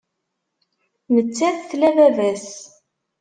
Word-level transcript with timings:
Nettat 1.13 1.57
tla 1.69 1.89
baba-s. 1.97 2.47